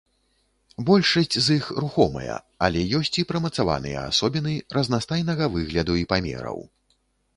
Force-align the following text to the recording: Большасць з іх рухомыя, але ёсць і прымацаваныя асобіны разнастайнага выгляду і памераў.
Большасць 0.87 1.35
з 1.47 1.57
іх 1.59 1.67
рухомыя, 1.83 2.37
але 2.67 2.79
ёсць 2.99 3.13
і 3.23 3.25
прымацаваныя 3.33 4.07
асобіны 4.13 4.57
разнастайнага 4.79 5.45
выгляду 5.57 5.93
і 6.05 6.11
памераў. 6.15 6.57